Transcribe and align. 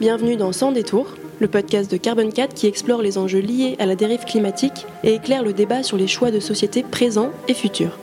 Bienvenue 0.00 0.34
dans 0.34 0.50
Sans 0.50 0.72
détour, 0.72 1.14
le 1.38 1.46
podcast 1.46 1.88
de 1.88 1.96
Carbon 1.96 2.28
4 2.28 2.52
qui 2.52 2.66
explore 2.66 3.00
les 3.00 3.16
enjeux 3.16 3.38
liés 3.38 3.76
à 3.78 3.86
la 3.86 3.94
dérive 3.94 4.24
climatique 4.24 4.86
et 5.04 5.14
éclaire 5.14 5.44
le 5.44 5.52
débat 5.52 5.84
sur 5.84 5.96
les 5.96 6.08
choix 6.08 6.32
de 6.32 6.40
société 6.40 6.82
présents 6.82 7.30
et 7.46 7.54
futurs. 7.54 7.96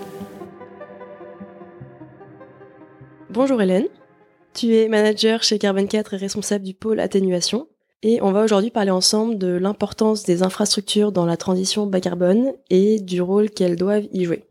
Bonjour 3.30 3.62
Hélène, 3.62 3.88
tu 4.54 4.74
es 4.74 4.88
manager 4.88 5.44
chez 5.44 5.60
Carbon 5.60 5.86
4 5.86 6.14
et 6.14 6.18
responsable 6.18 6.64
du 6.64 6.74
pôle 6.74 7.02
atténuation. 7.02 7.68
Et 8.04 8.22
on 8.22 8.32
va 8.32 8.46
aujourd'hui 8.46 8.72
parler 8.72 8.92
ensemble 8.92 9.38
de 9.38 9.50
l'importance 9.50 10.24
des 10.24 10.44
infrastructures 10.44 11.12
dans 11.12 11.26
la 11.26 11.36
transition 11.36 11.88
bas 11.88 12.00
carbone 12.00 12.54
et 12.70 13.02
du 13.02 13.22
rôle 13.22 13.50
qu'elles 13.50 13.76
doivent 13.76 14.08
y 14.14 14.24
jouer. 14.24 14.46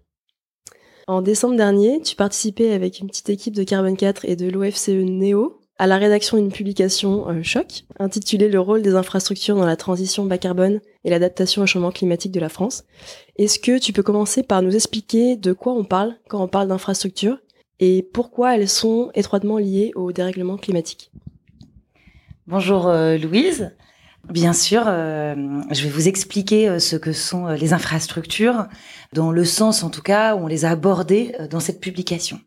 En 1.07 1.23
décembre 1.23 1.57
dernier, 1.57 2.03
tu 2.03 2.17
participais 2.17 2.73
avec 2.73 3.01
une 3.01 3.09
petite 3.09 3.31
équipe 3.31 3.57
de 3.57 3.65
Carbon 3.65 3.95
4 3.95 4.27
et 4.27 4.37
de 4.37 4.51
l'OFCE 4.51 4.91
NEO 4.91 5.60
à 5.81 5.87
la 5.87 5.97
rédaction 5.97 6.37
d'une 6.37 6.53
publication 6.53 7.27
euh, 7.31 7.43
choc 7.43 7.85
intitulée 7.99 8.51
Le 8.51 8.61
rôle 8.61 8.83
des 8.83 8.97
infrastructures 8.97 9.57
dans 9.57 9.65
la 9.65 9.77
transition 9.77 10.27
bas 10.27 10.37
carbone 10.37 10.81
et 11.05 11.11
l'adaptation 11.11 11.63
au 11.63 11.67
changement 11.67 11.91
climatique 11.91 12.33
de 12.33 12.39
la 12.39 12.51
France. 12.51 12.85
Est-ce 13.37 13.59
que 13.59 13.79
tu 13.79 13.95
peux 13.95 14.03
commencer 14.03 14.43
par 14.43 14.61
nous 14.61 14.75
expliquer 14.75 15.37
de 15.37 15.55
quoi 15.55 15.73
on 15.73 15.85
parle 15.85 16.17
quand 16.29 16.43
on 16.45 16.49
parle 16.49 16.69
d'infrastructures 16.69 17.39
et 17.79 18.07
pourquoi 18.13 18.57
elles 18.57 18.69
sont 18.69 19.11
étroitement 19.15 19.57
liées 19.57 19.93
au 19.95 20.13
dérèglement 20.13 20.59
climatique? 20.59 21.13
Bonjour 22.47 22.87
euh, 22.87 23.17
Louise. 23.17 23.75
Bien 24.29 24.53
sûr, 24.53 24.83
euh, 24.87 25.35
je 25.71 25.83
vais 25.83 25.89
vous 25.89 26.09
expliquer 26.09 26.79
ce 26.79 26.97
que 26.97 27.13
sont 27.13 27.47
les 27.47 27.73
infrastructures, 27.73 28.67
dans 29.15 29.31
le 29.31 29.47
sens 29.47 29.83
en 29.83 29.89
tout 29.89 30.03
cas 30.03 30.37
où 30.37 30.41
on 30.41 30.47
les 30.47 30.67
a 30.67 30.71
abordées 30.73 31.35
dans 31.49 31.59
cette 31.59 31.81
publication. 31.81 32.39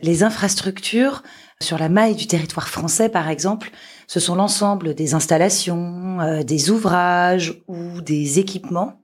Les 0.00 0.24
infrastructures, 0.24 1.22
sur 1.62 1.78
la 1.78 1.88
maille 1.88 2.14
du 2.14 2.26
territoire 2.26 2.68
français, 2.68 3.08
par 3.08 3.28
exemple, 3.28 3.70
ce 4.06 4.20
sont 4.20 4.34
l'ensemble 4.34 4.94
des 4.94 5.14
installations, 5.14 6.20
euh, 6.20 6.42
des 6.42 6.70
ouvrages 6.70 7.62
ou 7.68 8.00
des 8.02 8.38
équipements 8.38 9.00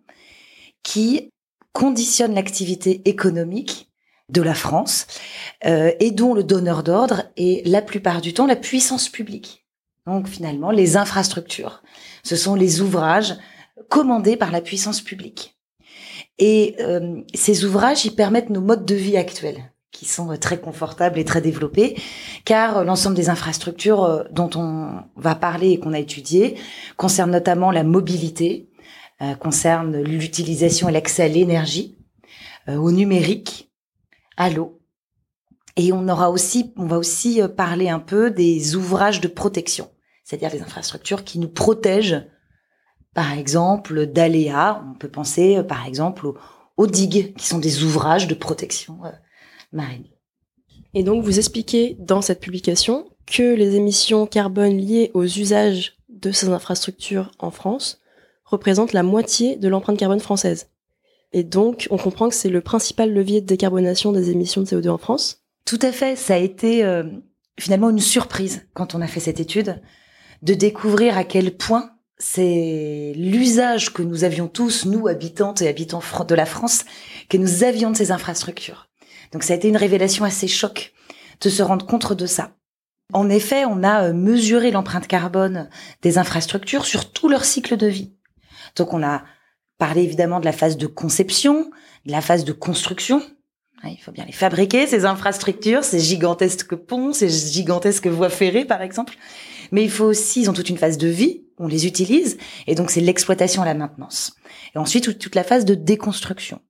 qui 0.83 1.31
conditionnent 1.73 2.35
l'activité 2.35 3.03
économique 3.09 3.89
de 4.31 4.43
la 4.43 4.55
France 4.55 5.07
euh, 5.65 5.93
et 6.01 6.11
dont 6.11 6.35
le 6.35 6.45
donneur 6.45 6.83
d'ordre 6.83 7.25
est 7.37 7.67
la 7.67 7.81
plupart 7.81 8.21
du 8.21 8.35
temps 8.35 8.47
la 8.47 8.57
puissance 8.57 9.09
publique. 9.09 9.65
Donc 10.07 10.29
finalement, 10.29 10.71
les 10.71 10.97
infrastructures, 10.97 11.83
ce 12.23 12.37
sont 12.37 12.55
les 12.55 12.81
ouvrages 12.81 13.35
commandés 13.89 14.37
par 14.37 14.51
la 14.51 14.61
puissance 14.61 15.01
publique. 15.01 15.57
Et 16.39 16.77
euh, 16.81 17.23
ces 17.35 17.65
ouvrages, 17.65 18.05
ils 18.05 18.15
permettent 18.15 18.51
nos 18.51 18.61
modes 18.61 18.85
de 18.85 18.95
vie 18.95 19.17
actuels 19.17 19.73
qui 19.99 20.05
sont 20.05 20.31
euh, 20.31 20.37
très 20.37 20.61
confortables 20.61 21.19
et 21.19 21.25
très 21.25 21.41
développés, 21.41 22.01
car 22.45 22.79
euh, 22.79 22.85
l'ensemble 22.85 23.17
des 23.17 23.31
infrastructures 23.31 24.05
euh, 24.05 24.23
dont 24.31 24.49
on 24.55 25.03
va 25.17 25.35
parler 25.35 25.71
et 25.71 25.81
qu'on 25.81 25.93
a 25.93 25.99
étudié 25.99 26.57
concernent 26.97 27.33
notamment 27.33 27.73
la 27.73 27.83
mobilité, 27.83 28.71
euh, 29.23 29.35
concernent 29.35 30.01
l'utilisation 30.01 30.89
et 30.89 30.93
l'accès 30.93 31.25
à 31.25 31.29
l'énergie, 31.29 31.97
au 32.69 32.93
numérique, 32.93 33.73
à 34.37 34.51
l'eau. 34.51 34.83
Et 35.77 35.91
on 35.93 36.07
aura 36.07 36.31
aussi, 36.31 36.75
on 36.77 36.85
va 36.85 36.99
aussi 36.99 37.41
parler 37.57 37.89
un 37.89 37.99
peu 37.99 38.31
des 38.31 38.77
ouvrages 38.77 39.23
de 39.23 39.29
protection, 39.29 39.91
c'est-à-dire 40.23 40.51
les 40.53 40.61
infrastructures 40.61 41.25
qui 41.25 41.39
nous 41.39 41.49
protègent, 41.49 42.27
par 43.15 43.33
exemple, 43.33 44.05
d'aléas. 44.05 44.85
On 44.87 44.99
peut 44.99 45.09
penser, 45.09 45.63
par 45.67 45.87
exemple, 45.87 46.31
aux 46.77 46.87
digues, 46.87 47.35
qui 47.37 47.47
sont 47.47 47.59
des 47.59 47.85
ouvrages 47.85 48.29
de 48.29 48.35
protection 48.35 49.01
Marine. 49.73 50.05
Et 50.95 51.03
donc, 51.03 51.23
vous 51.25 51.39
expliquez 51.39 51.97
dans 51.99 52.23
cette 52.23 52.41
publication 52.41 53.11
que 53.27 53.55
les 53.55 53.77
émissions 53.77 54.27
carbone 54.27 54.77
liées 54.77 55.11
aux 55.15 55.25
usages 55.25 55.97
de 56.09 56.33
ces 56.33 56.49
infrastructures 56.49 57.31
en 57.39 57.51
France 57.51 58.01
représentent 58.45 58.95
la 58.95 59.03
moitié 59.03 59.57
de 59.57 59.69
l'empreinte 59.69 59.99
carbone 59.99 60.21
française. 60.21 60.71
Et 61.33 61.45
donc, 61.45 61.87
on 61.91 61.99
comprend 61.99 62.29
que 62.29 62.35
c'est 62.35 62.49
le 62.49 62.63
principal 62.63 63.13
levier 63.13 63.41
de 63.41 63.47
décarbonation 63.47 64.13
des 64.13 64.31
émissions 64.31 64.63
de 64.63 64.67
CO2 64.67 64.89
en 64.89 64.99
France. 64.99 65.43
Tout 65.67 65.79
à 65.83 65.93
fait. 65.93 66.17
Ça 66.17 66.35
a 66.35 66.39
été 66.39 66.83
euh, 66.85 67.05
finalement 67.61 67.91
une 67.91 68.01
surprise 68.01 68.67
quand 68.73 68.95
on 68.95 69.03
a 69.03 69.07
fait 69.07 69.21
cette 69.21 69.41
étude 69.41 69.83
de 70.41 70.55
découvrir 70.55 71.19
à 71.19 71.25
quel 71.25 71.57
point 71.57 71.91
c'est 72.17 73.13
l'usage 73.17 73.93
que 73.93 74.03
nous 74.03 74.25
avions 74.25 74.49
tous, 74.49 74.87
nous, 74.87 75.07
habitantes 75.07 75.63
et 75.63 75.69
habitants 75.69 76.03
de 76.27 76.35
la 76.35 76.47
France, 76.47 76.85
que 77.29 77.37
nous 77.37 77.65
avions 77.65 77.91
de 77.91 77.97
ces 77.97 78.11
infrastructures. 78.11 78.88
Donc 79.33 79.43
ça 79.43 79.53
a 79.53 79.57
été 79.57 79.69
une 79.69 79.77
révélation 79.77 80.25
assez 80.25 80.49
choc 80.49 80.93
de 81.41 81.51
se 81.51 81.63
rendre 81.63 81.87
compte 81.87 82.13
de 82.13 82.27
ça. 82.27 82.53
En 83.13 83.31
effet, 83.31 83.65
on 83.65 83.83
a 83.83 84.09
euh, 84.09 84.13
mesuré 84.13 84.71
l'empreinte 84.71 85.07
carbone 85.07 85.71
des 86.03 86.19
infrastructures 86.19 86.85
sur 86.85 87.11
tout 87.11 87.29
leur 87.29 87.45
cycle 87.45 87.77
de 87.77 87.87
vie. 87.87 88.13
Donc 88.77 88.93
on 88.93 89.03
a 89.03 89.23
parlé 89.79 90.03
évidemment 90.03 90.41
de 90.41 90.45
la 90.45 90.53
phase 90.53 90.77
de 90.77 90.87
conception, 90.87 91.71
de 92.05 92.13
la 92.13 92.21
phase 92.21 92.45
de 92.45 92.53
construction. 92.53 93.23
Il 93.85 93.99
faut 93.99 94.11
bien 94.11 94.25
les 94.25 94.33
fabriquer, 94.33 94.87
ces 94.87 95.05
infrastructures, 95.05 95.85
ces 95.85 96.01
gigantesques 96.01 96.75
ponts, 96.75 97.13
ces 97.13 97.29
gigantesques 97.29 98.09
voies 98.09 98.29
ferrées, 98.29 98.65
par 98.65 98.83
exemple. 98.83 99.17
Mais 99.71 99.85
il 99.85 99.91
faut 99.91 100.05
aussi, 100.05 100.43
ils 100.43 100.51
ont 100.51 100.53
toute 100.53 100.69
une 100.69 100.79
phase 100.79 100.99
de 100.99 101.07
vie, 101.07 101.45
on 101.59 101.69
les 101.69 101.87
utilise, 101.87 102.39
et 102.67 102.75
donc 102.75 102.91
c'est 102.91 103.01
l'exploitation, 103.01 103.63
la 103.63 103.75
maintenance. 103.75 104.35
Et 104.75 104.79
ensuite, 104.79 105.19
toute 105.19 105.37
la 105.37 105.45
phase 105.45 105.65
de 105.65 105.75
déconstruction. 105.75 106.61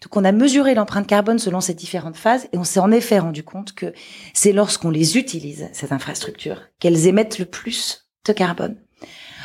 Donc 0.00 0.16
on 0.16 0.24
a 0.24 0.32
mesuré 0.32 0.74
l'empreinte 0.74 1.06
carbone 1.06 1.38
selon 1.38 1.60
ces 1.60 1.74
différentes 1.74 2.16
phases 2.16 2.48
et 2.52 2.58
on 2.58 2.64
s'est 2.64 2.80
en 2.80 2.92
effet 2.92 3.18
rendu 3.18 3.42
compte 3.42 3.72
que 3.72 3.92
c'est 4.32 4.52
lorsqu'on 4.52 4.90
les 4.90 5.16
utilise, 5.18 5.68
ces 5.72 5.92
infrastructures, 5.92 6.62
qu'elles 6.78 7.06
émettent 7.06 7.38
le 7.38 7.46
plus 7.46 8.08
de 8.24 8.32
carbone. 8.32 8.76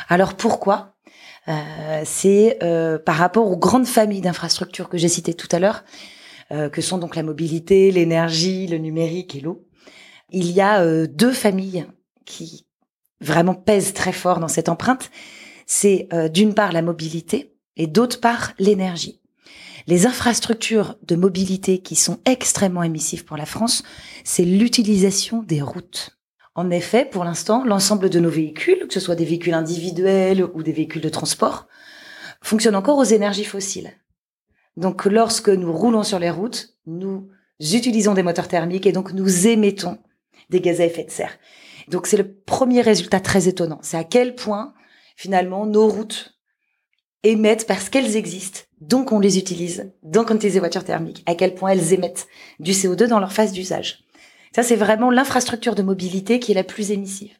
Alors 0.08 0.34
pourquoi? 0.34 0.94
Euh, 1.48 2.02
C'est 2.04 2.58
euh, 2.62 2.98
par 2.98 3.16
rapport 3.16 3.50
aux 3.50 3.56
grandes 3.56 3.86
familles 3.86 4.20
d'infrastructures 4.20 4.88
que 4.88 4.98
j'ai 4.98 5.08
citées 5.08 5.34
tout 5.34 5.48
à 5.50 5.58
l'heure, 5.58 5.84
euh, 6.52 6.68
que 6.68 6.80
sont 6.80 6.98
donc 6.98 7.16
la 7.16 7.22
mobilité, 7.22 7.90
l'énergie, 7.90 8.66
le 8.68 8.78
numérique 8.78 9.34
et 9.34 9.40
l'eau. 9.40 9.66
Il 10.30 10.50
y 10.50 10.60
a 10.60 11.06
deux 11.06 11.32
familles 11.32 11.86
qui 12.24 12.66
vraiment 13.20 13.54
pèsent 13.54 13.92
très 13.92 14.12
fort 14.12 14.40
dans 14.40 14.48
cette 14.48 14.68
empreinte. 14.68 15.10
C'est 15.66 16.08
d'une 16.32 16.54
part 16.54 16.72
la 16.72 16.82
mobilité 16.82 17.54
et 17.76 17.86
d'autre 17.86 18.20
part 18.20 18.52
l'énergie 18.58 19.20
les 19.86 20.06
infrastructures 20.06 20.96
de 21.02 21.16
mobilité 21.16 21.78
qui 21.78 21.96
sont 21.96 22.18
extrêmement 22.24 22.82
émissives 22.82 23.24
pour 23.24 23.36
la 23.36 23.46
France, 23.46 23.82
c'est 24.24 24.44
l'utilisation 24.44 25.42
des 25.42 25.62
routes. 25.62 26.18
En 26.54 26.70
effet, 26.70 27.04
pour 27.04 27.24
l'instant, 27.24 27.64
l'ensemble 27.64 28.10
de 28.10 28.20
nos 28.20 28.30
véhicules, 28.30 28.86
que 28.86 28.94
ce 28.94 29.00
soit 29.00 29.16
des 29.16 29.24
véhicules 29.24 29.54
individuels 29.54 30.44
ou 30.54 30.62
des 30.62 30.72
véhicules 30.72 31.02
de 31.02 31.08
transport, 31.08 31.66
fonctionnent 32.40 32.76
encore 32.76 32.98
aux 32.98 33.04
énergies 33.04 33.44
fossiles. 33.44 33.92
Donc 34.76 35.04
lorsque 35.04 35.48
nous 35.48 35.72
roulons 35.72 36.02
sur 36.02 36.18
les 36.18 36.30
routes, 36.30 36.74
nous 36.86 37.28
utilisons 37.60 38.14
des 38.14 38.22
moteurs 38.22 38.48
thermiques 38.48 38.86
et 38.86 38.92
donc 38.92 39.12
nous 39.12 39.46
émettons 39.46 39.98
des 40.50 40.60
gaz 40.60 40.80
à 40.80 40.84
effet 40.84 41.04
de 41.04 41.10
serre. 41.10 41.36
Donc 41.88 42.06
c'est 42.06 42.16
le 42.16 42.32
premier 42.32 42.80
résultat 42.80 43.20
très 43.20 43.48
étonnant. 43.48 43.78
C'est 43.82 43.96
à 43.96 44.04
quel 44.04 44.34
point 44.34 44.74
finalement 45.16 45.66
nos 45.66 45.88
routes 45.88 46.33
émettent 47.24 47.66
parce 47.66 47.88
qu'elles 47.88 48.16
existent 48.16 48.60
donc 48.88 49.12
on 49.12 49.20
les 49.20 49.38
utilise, 49.38 49.90
on 50.02 50.34
utilise 50.34 50.54
les 50.54 50.60
voitures 50.60 50.84
thermiques, 50.84 51.22
à 51.26 51.34
quel 51.34 51.54
point 51.54 51.70
elles 51.70 51.92
émettent 51.92 52.26
du 52.60 52.72
CO2 52.72 53.06
dans 53.06 53.20
leur 53.20 53.32
phase 53.32 53.52
d'usage. 53.52 54.04
Ça, 54.54 54.62
c'est 54.62 54.76
vraiment 54.76 55.10
l'infrastructure 55.10 55.74
de 55.74 55.82
mobilité 55.82 56.38
qui 56.38 56.52
est 56.52 56.54
la 56.54 56.64
plus 56.64 56.90
émissive. 56.90 57.32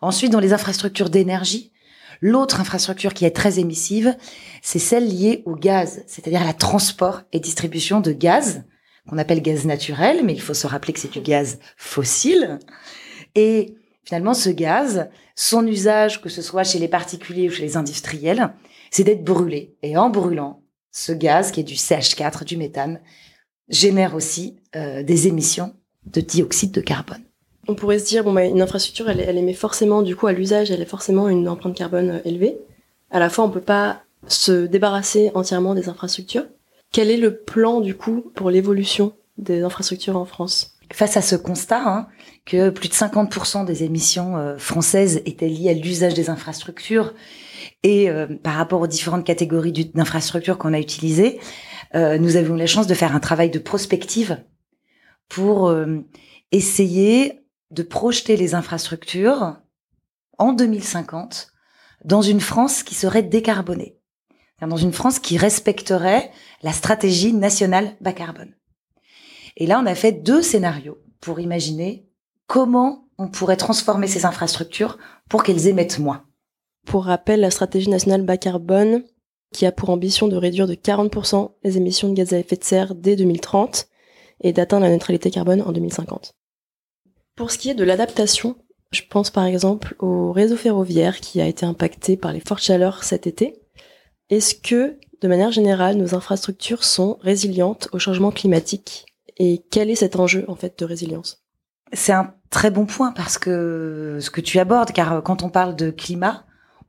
Ensuite, 0.00 0.32
dans 0.32 0.40
les 0.40 0.52
infrastructures 0.52 1.08
d'énergie, 1.08 1.72
l'autre 2.20 2.60
infrastructure 2.60 3.14
qui 3.14 3.24
est 3.24 3.34
très 3.34 3.58
émissive, 3.58 4.16
c'est 4.60 4.78
celle 4.78 5.08
liée 5.08 5.42
au 5.46 5.54
gaz, 5.54 6.02
c'est-à-dire 6.06 6.44
la 6.44 6.52
transport 6.52 7.22
et 7.32 7.40
distribution 7.40 8.00
de 8.00 8.12
gaz, 8.12 8.64
qu'on 9.08 9.18
appelle 9.18 9.40
gaz 9.40 9.64
naturel, 9.64 10.22
mais 10.24 10.34
il 10.34 10.40
faut 10.40 10.54
se 10.54 10.66
rappeler 10.66 10.92
que 10.92 11.00
c'est 11.00 11.12
du 11.12 11.20
gaz 11.20 11.58
fossile. 11.76 12.58
Et 13.34 13.76
finalement, 14.04 14.34
ce 14.34 14.50
gaz, 14.50 15.08
son 15.36 15.66
usage, 15.66 16.20
que 16.20 16.28
ce 16.28 16.42
soit 16.42 16.64
chez 16.64 16.78
les 16.78 16.88
particuliers 16.88 17.48
ou 17.48 17.52
chez 17.52 17.62
les 17.62 17.76
industriels, 17.76 18.52
c'est 18.92 19.02
d'être 19.02 19.24
brûlé. 19.24 19.74
Et 19.82 19.96
en 19.96 20.10
brûlant, 20.10 20.62
ce 20.92 21.10
gaz 21.12 21.50
qui 21.50 21.60
est 21.60 21.64
du 21.64 21.74
CH4, 21.74 22.44
du 22.44 22.56
méthane, 22.56 23.00
génère 23.68 24.14
aussi 24.14 24.56
euh, 24.76 25.02
des 25.02 25.26
émissions 25.26 25.74
de 26.06 26.20
dioxyde 26.20 26.72
de 26.72 26.80
carbone. 26.80 27.24
On 27.68 27.74
pourrait 27.74 27.98
se 27.98 28.06
dire, 28.06 28.22
bon, 28.22 28.32
bah, 28.32 28.44
une 28.44 28.60
infrastructure, 28.60 29.08
elle, 29.08 29.20
elle 29.20 29.38
émet 29.38 29.54
forcément, 29.54 30.02
du 30.02 30.14
coup, 30.14 30.26
à 30.26 30.32
l'usage, 30.32 30.70
elle 30.70 30.82
est 30.82 30.86
forcément 30.86 31.28
une 31.28 31.48
empreinte 31.48 31.74
carbone 31.74 32.10
euh, 32.10 32.20
élevée. 32.24 32.58
À 33.10 33.18
la 33.18 33.30
fois, 33.30 33.44
on 33.44 33.50
peut 33.50 33.60
pas 33.60 34.02
se 34.28 34.66
débarrasser 34.66 35.30
entièrement 35.34 35.74
des 35.74 35.88
infrastructures. 35.88 36.44
Quel 36.92 37.10
est 37.10 37.16
le 37.16 37.36
plan, 37.36 37.80
du 37.80 37.94
coup, 37.94 38.30
pour 38.34 38.50
l'évolution 38.50 39.14
des 39.38 39.62
infrastructures 39.62 40.16
en 40.16 40.26
France? 40.26 40.76
Face 40.92 41.16
à 41.16 41.22
ce 41.22 41.36
constat, 41.36 41.82
hein, 41.86 42.06
que 42.44 42.68
plus 42.68 42.88
de 42.88 42.94
50% 42.94 43.64
des 43.64 43.84
émissions 43.84 44.36
euh, 44.36 44.58
françaises 44.58 45.22
étaient 45.24 45.48
liées 45.48 45.70
à 45.70 45.74
l'usage 45.74 46.12
des 46.12 46.28
infrastructures, 46.28 47.14
et 47.82 48.10
euh, 48.10 48.26
par 48.26 48.54
rapport 48.54 48.80
aux 48.80 48.86
différentes 48.86 49.24
catégories 49.24 49.72
d'infrastructures 49.72 50.58
qu'on 50.58 50.74
a 50.74 50.80
utilisées, 50.80 51.40
euh, 51.94 52.18
nous 52.18 52.36
avions 52.36 52.54
la 52.54 52.66
chance 52.66 52.86
de 52.86 52.94
faire 52.94 53.14
un 53.14 53.20
travail 53.20 53.50
de 53.50 53.58
prospective 53.58 54.42
pour 55.28 55.68
euh, 55.68 56.00
essayer 56.50 57.40
de 57.70 57.82
projeter 57.82 58.36
les 58.36 58.54
infrastructures 58.54 59.56
en 60.38 60.52
2050 60.52 61.48
dans 62.04 62.22
une 62.22 62.40
France 62.40 62.82
qui 62.82 62.94
serait 62.94 63.22
décarbonée, 63.22 63.98
dans 64.60 64.76
une 64.76 64.92
France 64.92 65.18
qui 65.18 65.38
respecterait 65.38 66.30
la 66.62 66.72
stratégie 66.72 67.32
nationale 67.32 67.96
bas 68.00 68.12
carbone. 68.12 68.54
Et 69.56 69.66
là, 69.66 69.80
on 69.82 69.86
a 69.86 69.94
fait 69.94 70.12
deux 70.12 70.42
scénarios 70.42 70.98
pour 71.20 71.40
imaginer 71.40 72.08
comment 72.46 73.08
on 73.18 73.28
pourrait 73.28 73.56
transformer 73.56 74.06
ces 74.06 74.26
infrastructures 74.26 74.98
pour 75.28 75.42
qu'elles 75.42 75.68
émettent 75.68 75.98
moins. 75.98 76.24
Pour 76.86 77.04
rappel, 77.04 77.40
la 77.40 77.50
stratégie 77.50 77.88
nationale 77.88 78.22
bas 78.22 78.36
carbone, 78.36 79.04
qui 79.52 79.66
a 79.66 79.72
pour 79.72 79.90
ambition 79.90 80.28
de 80.28 80.36
réduire 80.36 80.66
de 80.66 80.74
40% 80.74 81.52
les 81.62 81.76
émissions 81.76 82.08
de 82.08 82.14
gaz 82.14 82.32
à 82.32 82.38
effet 82.38 82.56
de 82.56 82.64
serre 82.64 82.94
dès 82.94 83.16
2030 83.16 83.86
et 84.40 84.52
d'atteindre 84.52 84.86
la 84.86 84.90
neutralité 84.90 85.30
carbone 85.30 85.62
en 85.62 85.72
2050. 85.72 86.34
Pour 87.36 87.50
ce 87.50 87.58
qui 87.58 87.70
est 87.70 87.74
de 87.74 87.84
l'adaptation, 87.84 88.56
je 88.90 89.02
pense 89.08 89.30
par 89.30 89.44
exemple 89.44 89.94
au 90.00 90.32
réseau 90.32 90.56
ferroviaire 90.56 91.20
qui 91.20 91.40
a 91.40 91.46
été 91.46 91.64
impacté 91.64 92.16
par 92.16 92.32
les 92.32 92.40
fortes 92.40 92.62
chaleurs 92.62 93.04
cet 93.04 93.26
été. 93.26 93.60
Est-ce 94.28 94.54
que, 94.54 94.98
de 95.20 95.28
manière 95.28 95.52
générale, 95.52 95.96
nos 95.96 96.14
infrastructures 96.14 96.84
sont 96.84 97.18
résilientes 97.22 97.88
au 97.92 97.98
changement 97.98 98.30
climatique 98.30 99.06
Et 99.38 99.62
quel 99.70 99.90
est 99.90 99.96
cet 99.96 100.16
enjeu 100.16 100.44
en 100.48 100.56
fait 100.56 100.78
de 100.78 100.84
résilience? 100.84 101.44
C'est 101.92 102.12
un 102.12 102.34
très 102.50 102.70
bon 102.70 102.86
point 102.86 103.12
parce 103.12 103.38
que 103.38 104.18
ce 104.20 104.30
que 104.30 104.40
tu 104.40 104.58
abordes, 104.58 104.92
car 104.92 105.22
quand 105.22 105.42
on 105.42 105.50
parle 105.50 105.76
de 105.76 105.90
climat, 105.90 106.46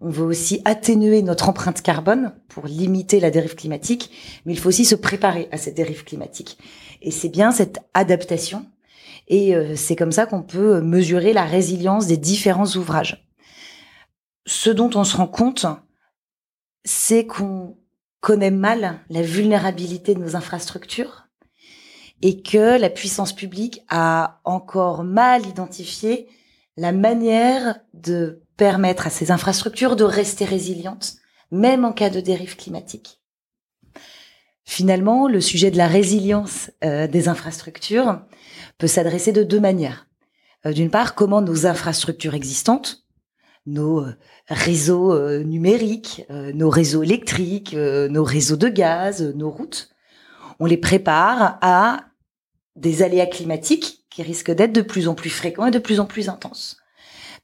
veut 0.10 0.26
aussi 0.26 0.62
atténuer 0.66 1.22
notre 1.22 1.50
empreinte 1.50 1.82
carbone 1.82 2.34
pour 2.50 2.68
limiter 2.68 3.20
la 3.20 3.32
dérive 3.32 3.56
climatique, 3.56 4.12
mais 4.46 4.54
il 4.54 4.60
faut 4.60 4.70
aussi 4.70 4.86
se 4.86 4.96
préparer 4.96 5.48
à 5.52 5.58
cette 5.58 5.76
dérive 5.76 6.04
climatique. 6.04 6.58
Et 7.02 7.12
c'est 7.12 7.30
bien 7.30 7.52
cette 7.52 7.80
adaptation. 7.94 8.66
Et 9.28 9.56
euh, 9.56 9.76
c'est 9.76 9.96
comme 9.96 10.12
ça 10.12 10.26
qu'on 10.26 10.44
peut 10.44 10.82
mesurer 10.82 11.34
la 11.34 11.46
résilience 11.46 12.08
des 12.08 12.18
différents 12.18 12.76
ouvrages. 12.76 13.26
Ce 14.46 14.70
dont 14.70 14.90
on 14.96 15.04
se 15.04 15.16
rend 15.16 15.28
compte, 15.28 15.66
c'est 16.84 17.26
qu'on 17.26 17.78
connaît 18.20 18.52
mal 18.52 19.00
la 19.10 19.22
vulnérabilité 19.22 20.16
de 20.16 20.20
nos 20.20 20.36
infrastructures 20.36 21.28
et 22.22 22.42
que 22.42 22.80
la 22.80 22.90
puissance 22.90 23.34
publique 23.34 23.82
a 23.90 24.40
encore 24.46 25.04
mal 25.04 25.46
identifié 25.46 26.28
la 26.78 26.92
manière 26.92 27.80
de 27.94 28.43
permettre 28.58 29.08
à 29.08 29.10
ces 29.10 29.32
infrastructures 29.32 29.96
de 29.96 30.04
rester 30.04 30.46
résilientes, 30.46 31.16
même 31.52 31.86
en 31.86 31.94
cas 31.94 32.10
de 32.10 32.20
dérive 32.20 32.56
climatique. 32.56 33.20
Finalement, 34.66 35.28
le 35.28 35.42
sujet 35.42 35.72
de 35.72 35.78
la 35.78 35.88
résilience 35.88 36.72
euh, 36.84 37.08
des 37.08 37.28
infrastructures 37.28 38.22
peut 38.78 38.88
s'adresser 38.88 39.32
de 39.32 39.44
deux 39.44 39.60
manières. 39.60 40.08
Euh, 40.66 40.72
d'une 40.72 40.90
part, 40.90 41.16
comment 41.16 41.42
nos 41.42 41.66
infrastructures 41.66 42.34
existantes, 42.34 43.06
nos 43.66 44.02
euh, 44.02 44.16
réseaux 44.48 45.18
numériques, 45.44 46.26
nos 46.30 46.70
réseaux 46.70 47.04
électriques, 47.04 47.74
nos 47.74 48.24
réseaux 48.24 48.58
de 48.58 48.68
gaz, 48.68 49.22
nos 49.36 49.50
routes, 49.50 49.90
on 50.60 50.66
les 50.66 50.78
prépare 50.78 51.58
à 51.62 52.06
des 52.76 53.04
aléas 53.04 53.26
climatiques 53.26 54.06
qui 54.10 54.22
risquent 54.22 54.52
d'être 54.52 54.74
de 54.74 54.82
plus 54.82 55.08
en 55.08 55.16
plus 55.16 55.30
fréquents 55.30 55.66
et 55.66 55.72
de 55.72 55.80
plus 55.80 56.00
en 56.00 56.06
plus 56.06 56.28
intenses. 56.28 56.83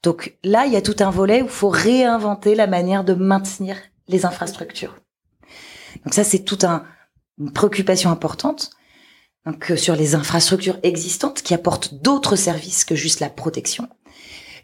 Donc 0.02 0.36
là, 0.44 0.66
il 0.66 0.72
y 0.72 0.76
a 0.76 0.82
tout 0.82 0.96
un 1.00 1.10
volet 1.10 1.42
où 1.42 1.46
il 1.46 1.50
faut 1.50 1.68
réinventer 1.68 2.54
la 2.54 2.66
manière 2.66 3.04
de 3.04 3.14
maintenir 3.14 3.76
les 4.08 4.24
infrastructures. 4.24 4.96
Donc 6.04 6.14
ça, 6.14 6.24
c'est 6.24 6.40
toute 6.40 6.64
un, 6.64 6.84
une 7.38 7.52
préoccupation 7.52 8.10
importante. 8.10 8.70
Donc 9.46 9.70
euh, 9.70 9.76
sur 9.76 9.96
les 9.96 10.14
infrastructures 10.14 10.78
existantes 10.82 11.42
qui 11.42 11.54
apportent 11.54 11.94
d'autres 11.94 12.36
services 12.36 12.84
que 12.84 12.94
juste 12.94 13.20
la 13.20 13.30
protection. 13.30 13.88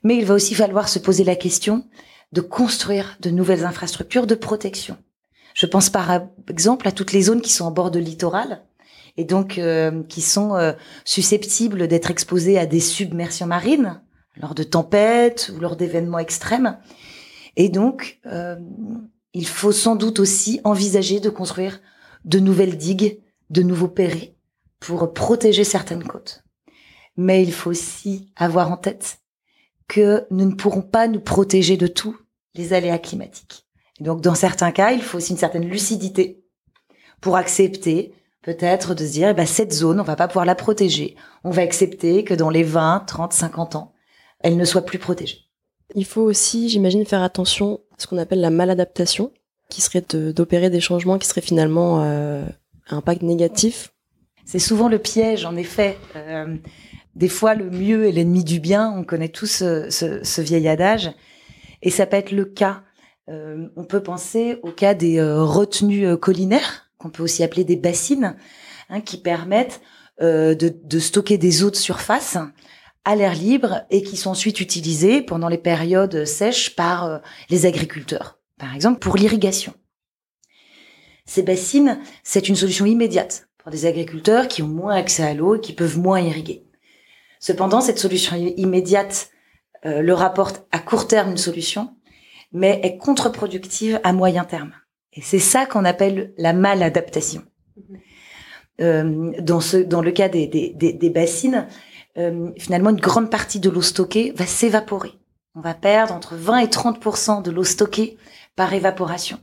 Mais 0.03 0.17
il 0.17 0.27
va 0.27 0.35
aussi 0.35 0.55
falloir 0.55 0.89
se 0.89 0.99
poser 0.99 1.25
la 1.25 1.37
question 1.37 1.87
de 2.33 2.41
construire 2.41 3.17
de 3.21 3.31
nouvelles 3.31 3.65
infrastructures 3.65 4.27
de 4.27 4.35
protection. 4.35 4.97
Je 5.55 5.67
pense 5.67 5.89
par 5.89 6.29
exemple 6.51 6.87
à 6.87 6.93
toutes 6.93 7.13
les 7.13 7.23
zones 7.23 7.41
qui 7.41 7.53
sont 7.53 7.65
en 7.65 7.71
bord 7.71 7.91
de 7.91 7.99
littoral 7.99 8.63
et 9.17 9.25
donc 9.25 9.57
euh, 9.57 10.03
qui 10.03 10.21
sont 10.21 10.55
euh, 10.55 10.73
susceptibles 11.07 11.89
d'être 11.89 12.11
exposées 12.11 12.59
à 12.59 12.67
des 12.67 12.81
submersions 12.81 13.47
marines 13.47 14.03
lors 14.37 14.55
de 14.55 14.63
tempêtes 14.63 15.51
ou 15.55 15.61
lors 15.61 15.77
d'événements 15.77 16.19
extrêmes. 16.19 16.79
Et 17.57 17.69
donc, 17.69 18.21
euh, 18.27 18.57
il 19.33 19.47
faut 19.47 19.73
sans 19.73 19.97
doute 19.97 20.21
aussi 20.21 20.61
envisager 20.65 21.21
de 21.21 21.31
construire 21.31 21.81
de 22.25 22.39
nouvelles 22.39 22.77
digues, 22.77 23.21
de 23.51 23.63
nouveaux 23.63 23.89
pérés 23.89 24.37
pour 24.81 25.13
protéger 25.13 25.65
certaines 25.65 26.05
côtes. 26.05 26.43
Mais 27.17 27.43
il 27.43 27.53
faut 27.53 27.71
aussi 27.71 28.33
avoir 28.37 28.71
en 28.71 28.77
tête 28.77 29.19
que 29.89 30.27
nous 30.31 30.45
ne 30.45 30.55
pourrons 30.55 30.83
pas 30.83 31.09
nous 31.09 31.21
protéger 31.21 31.77
de 31.77 31.87
tous 31.87 32.17
les 32.55 32.73
aléas 32.73 32.99
climatiques. 32.99 33.67
Et 34.01 34.05
donc, 34.05 34.21
dans 34.21 34.35
certains 34.35 34.73
cas, 34.73 34.93
il 34.93 35.03
faut 35.03 35.19
aussi 35.19 35.33
une 35.33 35.39
certaine 35.39 35.69
lucidité 35.69 36.45
pour 37.21 37.37
accepter 37.37 38.13
peut-être 38.43 38.95
de 38.95 39.05
se 39.05 39.13
dire, 39.13 39.29
eh 39.31 39.35
ben, 39.35 39.47
cette 39.47 39.73
zone, 39.73 40.01
on 40.01 40.05
va 40.05 40.17
pas 40.17 40.29
pouvoir 40.29 40.45
la 40.45 40.55
protéger. 40.55 41.17
On 41.43 41.51
va 41.51 41.63
accepter 41.63 42.23
que 42.23 42.35
dans 42.35 42.51
les 42.51 42.63
20, 42.63 43.01
30, 43.01 43.33
50 43.33 43.77
ans, 43.77 43.93
elle 44.47 44.57
ne 44.57 44.65
soit 44.65 44.83
plus 44.83 44.99
protégée. 44.99 45.41
Il 45.97 46.05
faut 46.05 46.23
aussi, 46.23 46.69
j'imagine, 46.69 47.05
faire 47.05 47.23
attention 47.23 47.81
à 47.91 47.97
ce 47.99 48.07
qu'on 48.07 48.19
appelle 48.19 48.41
la 48.41 48.51
maladaptation, 48.51 49.33
qui 49.69 49.81
serait 49.81 50.05
d'opérer 50.09 50.71
des 50.71 50.81
changements 50.81 51.19
qui 51.19 51.27
seraient 51.27 51.41
finalement 51.41 52.05
euh, 52.05 52.45
un 52.89 52.99
impact 52.99 53.23
négatif. 53.23 53.93
C'est 54.45 54.61
souvent 54.61 54.89
le 54.89 55.01
piège, 55.01 55.45
en 55.45 55.57
effet. 55.57 55.99
Euh, 56.15 56.57
des 57.17 57.29
fois, 57.29 57.57
le 57.57 57.71
mieux 57.71 58.07
est 58.07 58.13
l'ennemi 58.13 58.45
du 58.45 58.61
bien. 58.61 58.95
On 58.97 59.03
connaît 59.03 59.29
tous 59.29 59.47
ce, 59.47 59.91
ce, 59.91 60.41
vieil 60.41 60.69
adage. 60.69 61.11
Et 61.83 61.91
ça 61.91 62.07
peut 62.07 62.17
être 62.17 62.31
le 62.31 62.45
cas. 62.45 62.83
Euh, 63.29 63.67
on 63.75 63.83
peut 63.83 64.03
penser 64.03 64.61
au 64.63 64.71
cas 64.71 64.95
des 64.95 65.21
retenues 65.21 66.17
collinaires, 66.17 66.89
qu'on 66.99 67.11
peut 67.11 67.25
aussi 67.25 67.43
appeler 67.43 67.65
des 67.65 67.75
bassines, 67.75 68.37
hein, 68.91 69.01
qui 69.01 69.17
permettent 69.19 69.81
de, 70.21 70.55
de, 70.55 70.99
stocker 71.01 71.37
des 71.37 71.65
eaux 71.65 71.71
de 71.71 71.77
surface 71.77 72.39
à 73.07 73.15
l'air 73.15 73.35
libre 73.35 73.87
et 73.89 74.03
qui 74.03 74.17
sont 74.17 74.31
ensuite 74.31 74.61
utilisés 74.61 75.23
pendant 75.23 75.49
les 75.49 75.59
périodes 75.59 76.25
sèches 76.25 76.75
par 76.75 77.05
euh, 77.05 77.19
les 77.49 77.65
agriculteurs, 77.65 78.41
par 78.59 78.75
exemple 78.75 78.99
pour 78.99 79.17
l'irrigation. 79.17 79.73
Ces 81.25 81.43
bassines, 81.43 82.01
c'est 82.25 82.49
une 82.49 82.57
solution 82.57 82.85
immédiate 82.85 83.49
pour 83.59 83.71
des 83.71 83.87
agriculteurs 83.87 84.49
qui 84.49 84.63
ont 84.63 84.69
moins 84.69 84.97
accès 84.97 85.23
à 85.23 85.35
l'eau 85.35 85.55
et 85.55 85.61
qui 85.61 85.73
peuvent 85.73 85.99
moins 85.99 86.21
irriguer. 86.21 86.67
Cependant, 87.39 87.81
cette 87.81 88.01
solution 88.01 88.37
immédiate 88.37 89.31
euh, 89.85 90.03
leur 90.03 90.23
apporte 90.23 90.67
à 90.73 90.81
court 90.81 91.07
terme 91.07 91.31
une 91.31 91.37
solution, 91.37 91.95
mais 92.53 92.81
est 92.83 92.97
contre-productive 92.97 94.01
à 94.03 94.13
moyen 94.13 94.45
terme. 94.45 94.73
Et 95.13 95.23
c'est 95.23 95.39
ça 95.39 95.65
qu'on 95.65 95.85
appelle 95.85 96.35
la 96.39 96.53
maladaptation. 96.53 97.43
Mmh. 97.77 97.97
Euh, 98.81 99.33
dans, 99.41 99.61
ce, 99.61 99.77
dans 99.79 100.03
le 100.03 100.11
cas 100.11 100.29
des, 100.29 100.47
des, 100.47 100.93
des 100.93 101.11
bassines, 101.11 101.67
euh, 102.19 102.51
finalement 102.59 102.91
une 102.91 103.01
grande 103.01 103.31
partie 103.31 103.61
de 103.61 103.71
l'eau 103.71 103.83
stockée 103.83 104.33
va 104.37 104.47
s'évaporer. 104.47 105.13
On 105.55 105.61
va 105.61 105.75
perdre 105.75 106.15
entre 106.15 106.35
20 106.35 106.59
et 106.59 106.67
30% 106.67 107.43
de 107.43 107.51
l'eau 107.51 107.65
stockée 107.65 108.17
par 108.57 108.73
évaporation. 108.73 109.39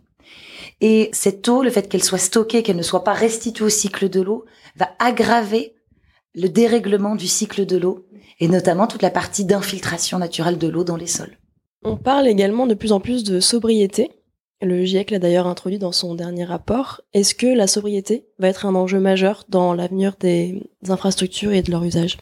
Et 0.81 1.09
cette 1.13 1.47
eau, 1.47 1.63
le 1.63 1.69
fait 1.69 1.87
qu'elle 1.87 2.03
soit 2.03 2.17
stockée, 2.17 2.63
qu'elle 2.63 2.75
ne 2.75 2.81
soit 2.81 3.03
pas 3.03 3.13
restituée 3.13 3.65
au 3.65 3.69
cycle 3.69 4.09
de 4.09 4.21
l'eau, 4.21 4.45
va 4.75 4.89
aggraver 4.99 5.75
le 6.35 6.49
dérèglement 6.49 7.15
du 7.15 7.27
cycle 7.27 7.65
de 7.65 7.77
l'eau 7.77 8.05
et 8.39 8.47
notamment 8.47 8.87
toute 8.87 9.01
la 9.01 9.11
partie 9.11 9.45
d'infiltration 9.45 10.19
naturelle 10.19 10.57
de 10.57 10.67
l'eau 10.67 10.83
dans 10.83 10.97
les 10.97 11.07
sols. 11.07 11.37
On 11.83 11.97
parle 11.97 12.27
également 12.27 12.67
de 12.67 12.73
plus 12.73 12.91
en 12.91 12.99
plus 12.99 13.23
de 13.23 13.39
sobriété. 13.39 14.11
Le 14.61 14.83
GIEC 14.85 15.11
l'a 15.11 15.19
d'ailleurs 15.19 15.47
introduit 15.47 15.79
dans 15.79 15.91
son 15.91 16.15
dernier 16.15 16.45
rapport. 16.45 17.01
Est-ce 17.13 17.35
que 17.35 17.47
la 17.47 17.67
sobriété 17.67 18.25
va 18.39 18.47
être 18.47 18.65
un 18.65 18.75
enjeu 18.75 18.99
majeur 18.99 19.43
dans 19.49 19.73
l'avenir 19.73 20.15
des 20.19 20.63
infrastructures 20.87 21.51
et 21.51 21.61
de 21.61 21.71
leur 21.71 21.83
usage? 21.83 22.17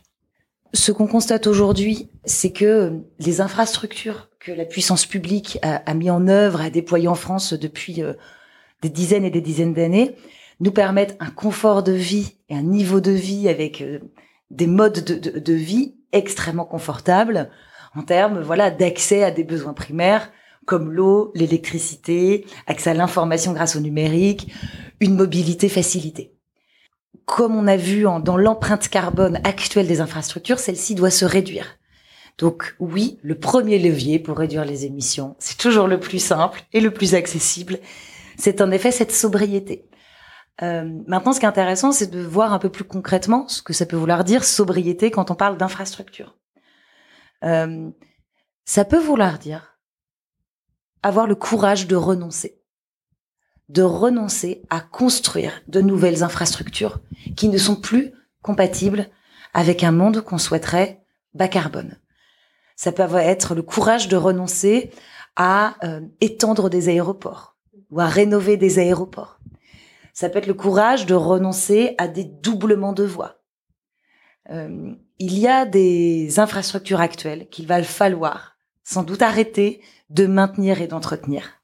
Ce 0.73 0.91
qu'on 0.91 1.07
constate 1.07 1.47
aujourd'hui, 1.47 2.09
c'est 2.25 2.51
que 2.51 2.99
les 3.19 3.41
infrastructures 3.41 4.29
que 4.39 4.51
la 4.51 4.65
puissance 4.65 5.05
publique 5.05 5.59
a, 5.61 5.93
mis 5.93 6.09
en 6.09 6.27
œuvre, 6.27 6.61
a 6.61 6.69
déployées 6.69 7.07
en 7.07 7.15
France 7.15 7.53
depuis 7.53 8.01
euh, 8.01 8.13
des 8.81 8.89
dizaines 8.89 9.25
et 9.25 9.29
des 9.29 9.41
dizaines 9.41 9.73
d'années, 9.73 10.15
nous 10.59 10.71
permettent 10.71 11.15
un 11.19 11.29
confort 11.29 11.83
de 11.83 11.91
vie 11.91 12.37
et 12.49 12.55
un 12.55 12.63
niveau 12.63 13.01
de 13.01 13.11
vie 13.11 13.49
avec 13.49 13.81
euh, 13.81 13.99
des 14.49 14.67
modes 14.67 15.03
de, 15.03 15.39
de, 15.39 15.53
vie 15.53 15.95
extrêmement 16.11 16.65
confortables 16.65 17.49
en 17.95 18.01
termes 18.01 18.41
voilà 18.41 18.71
d'accès 18.71 19.23
à 19.23 19.31
des 19.31 19.43
besoins 19.43 19.73
primaires 19.73 20.31
comme 20.65 20.91
l'eau, 20.91 21.31
l'électricité, 21.35 22.45
accès 22.67 22.91
à 22.91 22.93
l'information 22.93 23.51
grâce 23.51 23.75
au 23.75 23.79
numérique, 23.79 24.53
une 24.99 25.15
mobilité 25.15 25.69
facilitée 25.69 26.35
comme 27.25 27.55
on 27.55 27.67
a 27.67 27.77
vu 27.77 28.03
dans 28.23 28.37
l'empreinte 28.37 28.89
carbone 28.89 29.39
actuelle 29.43 29.87
des 29.87 30.01
infrastructures, 30.01 30.59
celle-ci 30.59 30.95
doit 30.95 31.11
se 31.11 31.25
réduire. 31.25 31.77
Donc 32.37 32.75
oui, 32.79 33.19
le 33.21 33.37
premier 33.37 33.77
levier 33.77 34.19
pour 34.19 34.37
réduire 34.37 34.65
les 34.65 34.85
émissions, 34.85 35.35
c'est 35.39 35.57
toujours 35.57 35.87
le 35.87 35.99
plus 35.99 36.19
simple 36.19 36.63
et 36.73 36.79
le 36.79 36.91
plus 36.91 37.13
accessible, 37.13 37.79
c'est 38.37 38.61
en 38.61 38.71
effet 38.71 38.91
cette 38.91 39.11
sobriété. 39.11 39.87
Euh, 40.61 40.89
maintenant, 41.07 41.33
ce 41.33 41.39
qui 41.39 41.45
est 41.45 41.49
intéressant, 41.49 41.91
c'est 41.91 42.11
de 42.11 42.21
voir 42.21 42.53
un 42.53 42.59
peu 42.59 42.69
plus 42.69 42.83
concrètement 42.83 43.47
ce 43.47 43.61
que 43.61 43.73
ça 43.73 43.85
peut 43.85 43.95
vouloir 43.95 44.23
dire 44.23 44.43
sobriété 44.43 45.11
quand 45.11 45.31
on 45.31 45.35
parle 45.35 45.57
d'infrastructure. 45.57 46.37
Euh, 47.43 47.89
Ça 48.65 48.85
peut 48.85 48.99
vouloir 48.99 49.39
dire 49.39 49.79
avoir 51.03 51.25
le 51.25 51.35
courage 51.35 51.87
de 51.87 51.95
renoncer. 51.95 52.60
De 53.71 53.83
renoncer 53.83 54.61
à 54.69 54.81
construire 54.81 55.61
de 55.67 55.79
nouvelles 55.79 56.23
infrastructures 56.23 56.99
qui 57.37 57.47
ne 57.47 57.57
sont 57.57 57.75
plus 57.75 58.11
compatibles 58.41 59.07
avec 59.53 59.83
un 59.83 59.91
monde 59.91 60.21
qu'on 60.21 60.37
souhaiterait 60.37 61.01
bas 61.33 61.47
carbone. 61.47 61.97
Ça 62.75 62.91
peut 62.91 63.03
être 63.15 63.55
le 63.55 63.61
courage 63.61 64.07
de 64.07 64.17
renoncer 64.17 64.91
à 65.35 65.75
euh, 65.85 66.01
étendre 66.19 66.69
des 66.69 66.89
aéroports 66.89 67.55
ou 67.91 68.01
à 68.01 68.07
rénover 68.07 68.57
des 68.57 68.79
aéroports. 68.79 69.39
Ça 70.13 70.27
peut 70.29 70.39
être 70.39 70.47
le 70.47 70.53
courage 70.53 71.05
de 71.05 71.15
renoncer 71.15 71.95
à 71.97 72.07
des 72.07 72.25
doublements 72.25 72.93
de 72.93 73.03
voies. 73.03 73.39
Euh, 74.49 74.93
il 75.19 75.37
y 75.39 75.47
a 75.47 75.65
des 75.65 76.39
infrastructures 76.39 76.99
actuelles 76.99 77.47
qu'il 77.49 77.67
va 77.67 77.81
falloir 77.83 78.57
sans 78.83 79.03
doute 79.03 79.21
arrêter 79.21 79.81
de 80.09 80.25
maintenir 80.25 80.81
et 80.81 80.87
d'entretenir, 80.87 81.60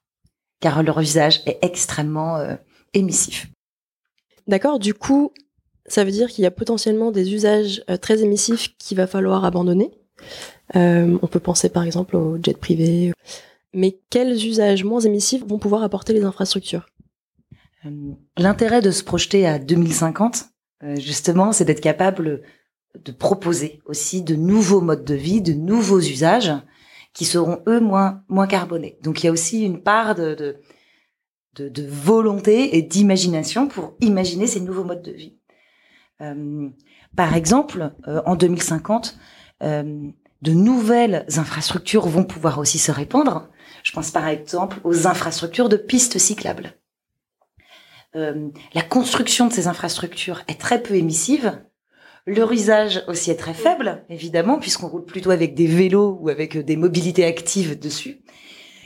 car 0.60 0.82
leur 0.82 1.00
usage 1.00 1.42
est 1.46 1.58
extrêmement 1.62 2.36
euh, 2.36 2.54
émissif. 2.94 3.46
D'accord, 4.46 4.78
du 4.78 4.94
coup, 4.94 5.32
ça 5.86 6.04
veut 6.04 6.10
dire 6.10 6.28
qu'il 6.28 6.42
y 6.42 6.46
a 6.46 6.50
potentiellement 6.50 7.10
des 7.10 7.34
usages 7.34 7.82
euh, 7.90 7.96
très 7.96 8.22
émissifs 8.22 8.76
qu'il 8.78 8.96
va 8.96 9.06
falloir 9.06 9.44
abandonner. 9.44 9.90
on 10.74 11.28
peut 11.30 11.40
penser 11.40 11.68
par 11.68 11.84
exemple 11.84 12.16
aux 12.16 12.38
jets 12.42 12.54
privés. 12.54 13.12
Mais 13.74 14.00
quels 14.10 14.44
usages 14.46 14.84
moins 14.84 15.00
émissifs 15.00 15.44
vont 15.46 15.58
pouvoir 15.58 15.82
apporter 15.82 16.12
les 16.12 16.24
infrastructures? 16.24 16.88
L'intérêt 18.36 18.82
de 18.82 18.90
se 18.90 19.04
projeter 19.04 19.46
à 19.46 19.58
2050, 19.58 20.46
justement, 20.96 21.52
c'est 21.52 21.64
d'être 21.64 21.80
capable 21.80 22.42
de 23.04 23.12
proposer 23.12 23.80
aussi 23.86 24.22
de 24.22 24.34
nouveaux 24.34 24.80
modes 24.80 25.04
de 25.04 25.14
vie, 25.14 25.40
de 25.40 25.52
nouveaux 25.52 26.00
usages 26.00 26.52
qui 27.12 27.24
seront 27.24 27.62
eux 27.66 27.80
moins 27.80 28.22
moins 28.28 28.46
carbonés. 28.46 28.98
Donc 29.02 29.22
il 29.22 29.26
y 29.26 29.28
a 29.28 29.32
aussi 29.32 29.62
une 29.62 29.82
part 29.82 30.14
de 30.14 30.60
volonté 31.56 32.76
et 32.76 32.82
d'imagination 32.82 33.68
pour 33.68 33.96
imaginer 34.00 34.46
ces 34.46 34.60
nouveaux 34.60 34.84
modes 34.84 35.02
de 35.02 35.12
vie. 35.12 35.38
Euh, 36.20 36.68
par 37.16 37.34
exemple, 37.34 37.92
euh, 38.06 38.22
en 38.26 38.36
2050, 38.36 39.16
euh, 39.62 40.10
de 40.42 40.52
nouvelles 40.52 41.24
infrastructures 41.36 42.06
vont 42.06 42.24
pouvoir 42.24 42.58
aussi 42.58 42.78
se 42.78 42.92
répandre. 42.92 43.48
Je 43.82 43.92
pense 43.92 44.10
par 44.10 44.26
exemple 44.28 44.78
aux 44.84 45.06
infrastructures 45.06 45.68
de 45.68 45.76
pistes 45.76 46.18
cyclables. 46.18 46.74
la 48.14 48.82
construction 48.82 49.46
de 49.46 49.52
ces 49.52 49.68
infrastructures 49.68 50.42
est 50.48 50.60
très 50.60 50.82
peu 50.82 50.94
émissive, 50.94 51.60
leur 52.28 52.52
usage 52.52 53.02
aussi 53.08 53.30
est 53.30 53.36
très 53.36 53.54
faible, 53.54 54.04
évidemment, 54.08 54.58
puisqu'on 54.58 54.88
roule 54.88 55.04
plutôt 55.04 55.30
avec 55.30 55.54
des 55.54 55.66
vélos 55.66 56.18
ou 56.20 56.28
avec 56.28 56.58
des 56.58 56.76
mobilités 56.76 57.24
actives 57.24 57.78
dessus. 57.78 58.20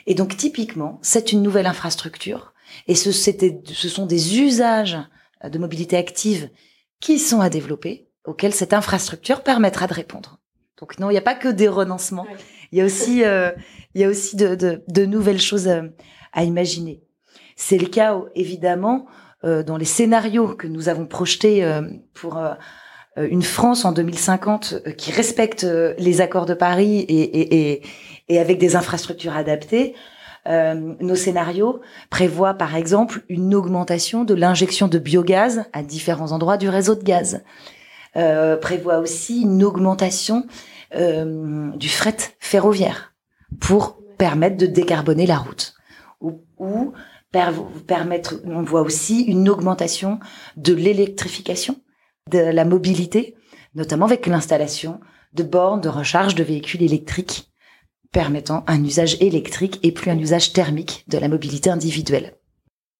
Et 0.06 0.14
donc, 0.14 0.36
typiquement, 0.36 0.98
c'est 1.02 1.32
une 1.32 1.42
nouvelle 1.42 1.66
infrastructure. 1.66 2.54
Et 2.86 2.94
ce, 2.94 3.12
ce 3.12 3.88
sont 3.88 4.06
des 4.06 4.40
usages 4.40 4.98
de 5.44 5.58
mobilité 5.58 5.96
active 5.96 6.50
qui 7.00 7.18
sont 7.18 7.40
à 7.40 7.50
développer, 7.50 8.08
auxquels 8.24 8.54
cette 8.54 8.72
infrastructure 8.72 9.42
permettra 9.42 9.86
de 9.86 9.94
répondre. 9.94 10.38
Donc, 10.80 10.98
non, 10.98 11.10
il 11.10 11.12
n'y 11.12 11.18
a 11.18 11.22
pas 11.22 11.34
que 11.34 11.48
des 11.48 11.68
renoncements. 11.68 12.26
Il 12.70 12.78
y 12.78 12.80
a 12.80 12.84
aussi, 12.84 13.24
euh, 13.24 13.52
il 13.94 14.00
y 14.00 14.04
a 14.04 14.08
aussi 14.08 14.36
de, 14.36 14.54
de, 14.54 14.82
de 14.88 15.04
nouvelles 15.04 15.40
choses 15.40 15.68
à, 15.68 15.82
à 16.32 16.44
imaginer. 16.44 17.02
C'est 17.56 17.78
le 17.78 17.86
cas, 17.86 18.20
évidemment, 18.34 19.06
euh, 19.44 19.62
dans 19.62 19.76
les 19.76 19.84
scénarios 19.84 20.54
que 20.56 20.66
nous 20.66 20.88
avons 20.88 21.06
projetés 21.06 21.64
euh, 21.64 21.82
pour 22.14 22.38
euh, 22.38 22.52
euh, 22.52 22.54
une 23.16 23.42
France 23.42 23.84
en 23.84 23.92
2050 23.92 24.74
euh, 24.86 24.90
qui 24.92 25.12
respecte 25.12 25.64
euh, 25.64 25.94
les 25.98 26.20
accords 26.20 26.46
de 26.46 26.54
Paris 26.54 27.00
et, 27.00 27.22
et, 27.22 27.72
et, 27.72 27.82
et 28.28 28.38
avec 28.38 28.58
des 28.58 28.76
infrastructures 28.76 29.36
adaptées, 29.36 29.94
euh, 30.48 30.94
nos 30.98 31.14
scénarios 31.14 31.80
prévoient 32.10 32.54
par 32.54 32.74
exemple 32.74 33.22
une 33.28 33.54
augmentation 33.54 34.24
de 34.24 34.34
l'injection 34.34 34.88
de 34.88 34.98
biogaz 34.98 35.64
à 35.72 35.82
différents 35.82 36.32
endroits 36.32 36.56
du 36.56 36.68
réseau 36.68 36.94
de 36.94 37.02
gaz. 37.02 37.42
Euh, 38.16 38.56
prévoit 38.56 38.98
aussi 38.98 39.42
une 39.42 39.62
augmentation 39.62 40.46
euh, 40.94 41.70
du 41.76 41.88
fret 41.88 42.16
ferroviaire 42.40 43.14
pour 43.60 43.98
permettre 44.18 44.56
de 44.56 44.66
décarboner 44.66 45.26
la 45.26 45.38
route. 45.38 45.74
Ou, 46.20 46.40
ou 46.58 46.92
permettre, 47.86 48.34
on 48.44 48.62
voit 48.62 48.82
aussi 48.82 49.22
une 49.22 49.48
augmentation 49.48 50.20
de 50.56 50.74
l'électrification 50.74 51.76
de 52.30 52.38
la 52.38 52.64
mobilité, 52.64 53.34
notamment 53.74 54.06
avec 54.06 54.26
l'installation 54.26 55.00
de 55.32 55.42
bornes 55.42 55.80
de 55.80 55.88
recharge 55.88 56.34
de 56.34 56.42
véhicules 56.42 56.82
électriques 56.82 57.52
permettant 58.12 58.62
un 58.66 58.84
usage 58.84 59.16
électrique 59.20 59.80
et 59.82 59.90
plus 59.90 60.10
un 60.10 60.18
usage 60.18 60.52
thermique 60.52 61.04
de 61.08 61.18
la 61.18 61.28
mobilité 61.28 61.70
individuelle. 61.70 62.36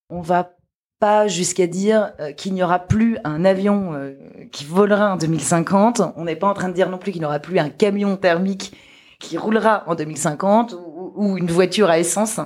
On 0.09 0.23
va 0.23 0.57
pas 0.99 1.29
jusqu'à 1.29 1.67
dire 1.67 2.13
euh, 2.21 2.33
qu'il 2.33 2.55
n'y 2.55 2.63
aura 2.63 2.79
plus 2.79 3.19
un 3.25 3.45
avion 3.45 3.93
euh, 3.93 4.15
qui 4.53 4.65
volera 4.65 5.13
en 5.13 5.17
2050. 5.17 6.01
On 6.17 6.25
n'est 6.25 6.37
pas 6.37 6.49
en 6.49 6.55
train 6.55 6.69
de 6.69 6.75
dire 6.75 6.89
non 6.89 6.99
plus 6.99 7.13
qu'il 7.13 7.21
n'y 7.21 7.27
aura 7.27 7.41
plus 7.41 7.59
un 7.59 7.69
camion 7.69 8.17
thermique 8.17 8.73
qui 9.21 9.37
roulera 9.37 9.85
en 9.87 9.95
2050 9.95 10.75
ou, 11.17 11.37
une 11.37 11.51
voiture 11.51 11.91
à 11.91 11.99
essence. 11.99 12.41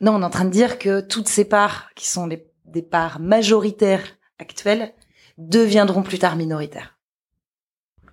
Non, 0.00 0.14
on 0.14 0.22
est 0.22 0.24
en 0.24 0.30
train 0.30 0.44
de 0.44 0.50
dire 0.50 0.78
que 0.78 1.00
toutes 1.00 1.28
ces 1.28 1.44
parts 1.44 1.90
qui 1.94 2.08
sont 2.08 2.26
des 2.26 2.82
parts 2.82 3.20
majoritaires 3.20 4.04
actuelles 4.38 4.94
deviendront 5.48 6.02
plus 6.02 6.18
tard 6.18 6.36
minoritaires. 6.36 6.98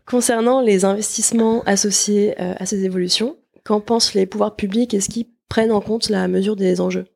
Concernant 0.06 0.62
les 0.62 0.86
investissements 0.86 1.64
associés 1.66 2.40
euh, 2.42 2.54
à 2.58 2.66
ces 2.66 2.86
évolutions, 2.86 3.38
qu'en 3.66 3.82
pensent 3.82 4.14
les 4.14 4.26
pouvoirs 4.26 4.56
publics 4.56 4.94
Est-ce 4.94 5.10
qu'ils 5.10 5.28
prennent 5.50 5.72
en 5.72 5.82
compte 5.82 6.10
la 6.10 6.28
mesure 6.28 6.56
des 6.56 6.80
enjeux? 6.80 7.08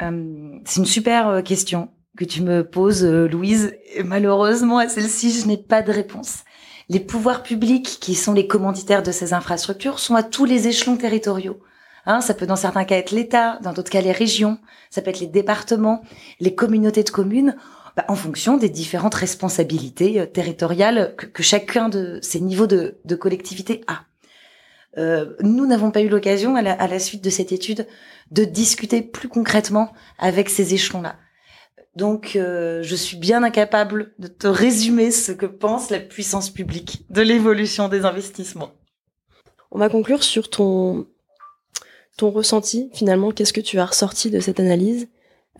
Euh, 0.00 0.58
C'est 0.64 0.80
une 0.80 0.86
super 0.86 1.28
euh, 1.28 1.42
question 1.42 1.90
que 2.16 2.24
tu 2.24 2.42
me 2.42 2.64
poses, 2.64 3.04
Louise. 3.04 3.74
Et 3.94 4.02
malheureusement, 4.02 4.78
à 4.78 4.88
celle-ci, 4.88 5.30
je 5.30 5.46
n'ai 5.46 5.56
pas 5.56 5.82
de 5.82 5.92
réponse. 5.92 6.38
Les 6.88 6.98
pouvoirs 6.98 7.42
publics, 7.42 7.98
qui 8.00 8.14
sont 8.14 8.32
les 8.32 8.46
commanditaires 8.46 9.02
de 9.02 9.12
ces 9.12 9.34
infrastructures, 9.34 9.98
sont 9.98 10.14
à 10.14 10.22
tous 10.22 10.46
les 10.46 10.66
échelons 10.66 10.96
territoriaux. 10.96 11.60
Hein, 12.06 12.22
ça 12.22 12.32
peut 12.32 12.46
dans 12.46 12.56
certains 12.56 12.84
cas 12.84 12.96
être 12.96 13.10
l'État, 13.10 13.58
dans 13.62 13.74
d'autres 13.74 13.90
cas 13.90 14.00
les 14.00 14.12
régions, 14.12 14.58
ça 14.88 15.02
peut 15.02 15.10
être 15.10 15.20
les 15.20 15.26
départements, 15.26 16.00
les 16.40 16.54
communautés 16.54 17.02
de 17.02 17.10
communes. 17.10 17.54
Bah, 17.98 18.04
en 18.06 18.14
fonction 18.14 18.58
des 18.58 18.68
différentes 18.68 19.16
responsabilités 19.16 20.20
euh, 20.20 20.26
territoriales 20.26 21.16
que, 21.16 21.42
chacun 21.42 21.88
de 21.88 22.20
ces 22.22 22.38
niveaux 22.38 22.68
de, 22.68 22.94
collectivité 23.18 23.80
a. 23.88 24.04
Euh, 24.98 25.34
nous 25.40 25.66
n'avons 25.66 25.90
pas 25.90 26.02
eu 26.02 26.08
l'occasion, 26.08 26.54
à, 26.54 26.60
à 26.60 26.86
la, 26.86 26.98
suite 27.00 27.24
de 27.24 27.30
cette 27.30 27.50
étude, 27.50 27.88
de 28.30 28.44
discuter 28.44 29.02
plus 29.02 29.28
concrètement 29.28 29.92
avec 30.16 30.48
ces 30.48 30.74
échelons-là. 30.74 31.16
Donc, 31.96 32.36
euh, 32.36 32.84
je 32.84 32.94
suis 32.94 33.16
bien 33.16 33.42
incapable 33.42 34.12
de 34.20 34.28
te 34.28 34.46
résumer 34.46 35.10
ce 35.10 35.32
que 35.32 35.46
pense 35.46 35.90
la 35.90 35.98
puissance 35.98 36.50
publique 36.50 37.04
de 37.10 37.22
l'évolution 37.22 37.88
des 37.88 38.04
investissements. 38.04 38.70
On 39.72 39.78
va 39.80 39.88
conclure 39.88 40.22
sur 40.22 40.50
ton 40.50 41.08
ton 42.16 42.30
ressenti. 42.30 42.90
Finalement, 42.94 43.32
qu'est-ce 43.32 43.52
que 43.52 43.60
tu 43.60 43.80
as 43.80 43.86
ressorti 43.86 44.30
de 44.30 44.38
cette 44.38 44.60
analyse? 44.60 45.08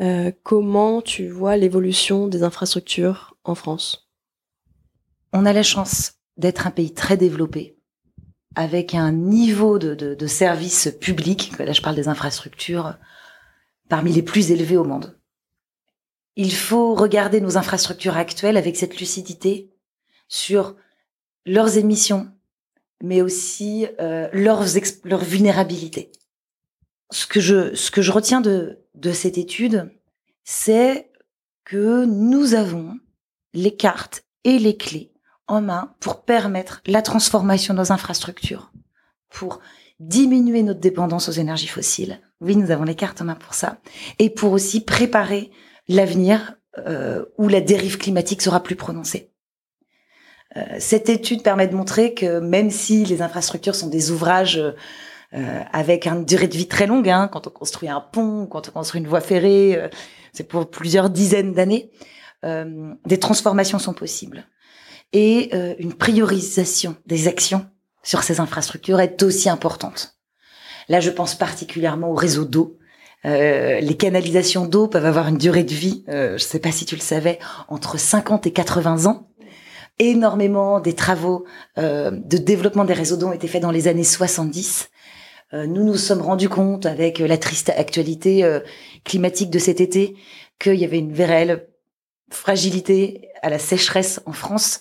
Euh, 0.00 0.33
comment 0.43 1.02
tu 1.02 1.28
vois 1.28 1.57
l'évolution 1.57 2.28
des 2.28 2.43
infrastructures 2.43 3.37
en 3.45 3.55
France? 3.55 4.11
On 5.33 5.47
a 5.47 5.52
la 5.52 5.62
chance 5.62 6.14
d'être 6.37 6.67
un 6.67 6.71
pays 6.71 6.95
très 6.95 7.17
développé, 7.17 7.78
avec 8.55 8.95
un 8.95 9.12
niveau 9.12 9.78
de, 9.78 9.95
de, 9.95 10.14
de 10.14 10.26
services 10.26 10.95
publics, 11.00 11.52
là 11.59 11.73
je 11.73 11.83
parle 11.83 11.97
des 11.97 12.09
infrastructures, 12.09 12.97
parmi 13.88 14.12
les 14.12 14.23
plus 14.23 14.50
élevés 14.50 14.76
au 14.76 14.85
monde. 14.85 15.19
Il 16.37 16.55
faut 16.55 16.95
regarder 16.95 17.40
nos 17.40 17.57
infrastructures 17.57 18.17
actuelles 18.17 18.57
avec 18.57 18.76
cette 18.76 19.00
lucidité 19.00 19.73
sur 20.28 20.76
leurs 21.47 21.78
émissions, 21.78 22.31
mais 23.02 23.23
aussi 23.23 23.87
euh, 23.99 24.28
leurs, 24.33 24.64
leur 25.05 25.25
vulnérabilité. 25.25 26.12
Ce 27.11 27.27
que 27.27 27.41
je, 27.41 27.75
ce 27.75 27.91
que 27.91 28.03
je 28.03 28.12
retiens 28.12 28.41
de, 28.41 28.79
de 28.95 29.12
cette 29.12 29.38
étude, 29.38 29.91
c'est 30.45 31.11
que 31.65 32.05
nous 32.05 32.55
avons 32.55 32.99
les 33.55 33.75
cartes 33.75 34.25
et 34.45 34.59
les 34.59 34.77
clés 34.77 35.12
en 35.47 35.61
main 35.61 35.95
pour 36.00 36.23
permettre 36.23 36.83
la 36.87 37.03
transformation 37.03 37.75
de 37.75 37.79
nos 37.79 37.93
infrastructures, 37.93 38.73
pour 39.31 39.61
diminuer 40.00 40.62
notre 40.62 40.81
dépendance 40.81 41.29
aux 41.29 41.33
énergies 41.33 41.67
fossiles. 41.67 42.21
Oui, 42.41 42.57
nous 42.57 42.71
avons 42.71 42.85
les 42.85 42.95
cartes 42.95 43.21
en 43.21 43.25
main 43.25 43.35
pour 43.35 43.55
ça. 43.55 43.79
Et 44.19 44.31
pour 44.31 44.53
aussi 44.53 44.81
préparer 44.85 45.50
l'avenir 45.88 46.55
euh, 46.87 47.25
où 47.38 47.49
la 47.49 47.61
dérive 47.61 47.99
climatique 47.99 48.43
sera 48.43 48.62
plus 48.62 48.77
prononcée. 48.77 49.33
Euh, 50.57 50.77
cette 50.79 51.09
étude 51.09 51.43
permet 51.43 51.67
de 51.67 51.75
montrer 51.75 52.15
que 52.15 52.38
même 52.38 52.71
si 52.71 53.05
les 53.05 53.23
infrastructures 53.23 53.75
sont 53.75 53.88
des 53.88 54.11
ouvrages 54.11 54.59
euh, 54.59 54.73
avec 55.32 56.06
une 56.06 56.25
durée 56.25 56.49
de 56.49 56.56
vie 56.56 56.68
très 56.68 56.87
longue. 56.87 57.08
Hein, 57.08 57.28
quand 57.30 57.47
on 57.47 57.50
construit 57.50 57.88
un 57.88 58.00
pont, 58.00 58.47
quand 58.47 58.68
on 58.68 58.73
construit 58.73 59.00
une 59.00 59.08
voie 59.08 59.20
ferrée, 59.20 59.76
euh, 59.76 59.88
c'est 60.32 60.44
pour 60.44 60.70
plusieurs 60.70 61.11
dizaines 61.11 61.52
d'années. 61.52 61.90
Euh, 62.44 62.94
des 63.06 63.18
transformations 63.18 63.78
sont 63.78 63.94
possibles 63.94 64.47
et 65.12 65.54
une 65.78 65.94
priorisation 65.94 66.94
des 67.06 67.28
actions 67.28 67.66
sur 68.02 68.23
ces 68.23 68.40
infrastructures 68.40 69.00
est 69.00 69.23
aussi 69.23 69.49
importante. 69.49 70.18
Là, 70.88 71.00
je 71.00 71.11
pense 71.11 71.35
particulièrement 71.35 72.11
au 72.11 72.14
réseau 72.14 72.44
d'eau. 72.44 72.78
Euh, 73.25 73.80
les 73.80 73.97
canalisations 73.97 74.66
d'eau 74.66 74.87
peuvent 74.87 75.04
avoir 75.04 75.28
une 75.28 75.38
durée 75.38 75.64
de 75.64 75.75
vie, 75.75 76.04
euh, 76.08 76.28
je 76.38 76.44
ne 76.44 76.49
sais 76.49 76.61
pas 76.61 76.70
si 76.70 76.87
tu 76.87 76.94
le 76.94 77.00
savais, 77.00 77.38
entre 77.68 77.99
50 77.99 78.47
et 78.47 78.52
80 78.52 79.06
ans. 79.06 79.28
Énormément 79.99 80.78
des 80.78 80.94
travaux 80.94 81.44
euh, 81.78 82.12
de 82.12 82.38
développement 82.38 82.85
des 82.85 82.92
réseaux 82.92 83.16
d'eau 83.16 83.28
ont 83.28 83.32
été 83.32 83.49
faits 83.49 83.62
dans 83.62 83.73
les 83.73 83.88
années 83.88 84.04
70. 84.04 84.88
Euh, 85.55 85.67
nous 85.67 85.83
nous 85.83 85.97
sommes 85.97 86.21
rendus 86.21 86.49
compte 86.49 86.85
avec 86.85 87.19
la 87.21 87.38
triste 87.38 87.71
actualité 87.71 88.45
euh, 88.45 88.61
climatique 89.05 89.50
de 89.50 89.59
cet 89.59 89.81
été 89.81 90.14
qu'il 90.59 90.75
y 90.75 90.85
avait 90.85 90.99
une 90.99 91.14
réelle 91.14 91.67
fragilité 92.31 93.28
à 93.40 93.49
la 93.49 93.59
sécheresse 93.59 94.21
en 94.26 94.33
France. 94.33 94.81